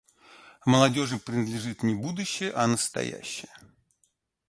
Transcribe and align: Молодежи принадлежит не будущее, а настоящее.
Молодежи 0.65 1.19
принадлежит 1.19 1.83
не 1.83 1.93
будущее, 1.93 2.51
а 2.55 2.65
настоящее. 2.65 3.53